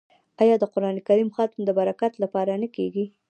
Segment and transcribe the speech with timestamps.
[0.41, 3.05] آیا د قران کریم ختم د برکت لپاره نه کیږي؟